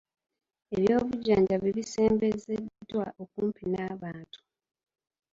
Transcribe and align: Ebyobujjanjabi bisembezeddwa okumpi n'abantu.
Ebyobujjanjabi 0.75 1.69
bisembezeddwa 1.77 3.05
okumpi 3.21 3.63
n'abantu. 3.73 4.39